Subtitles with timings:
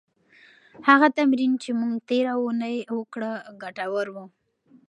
[0.87, 4.15] هغه تمرین چې موږ تېره اونۍ وکړه، ګټور و.